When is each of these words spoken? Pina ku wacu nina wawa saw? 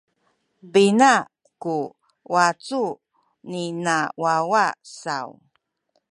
Pina 0.71 1.11
ku 1.61 1.75
wacu 2.33 2.81
nina 3.51 3.95
wawa 4.23 4.65
saw? 5.01 5.27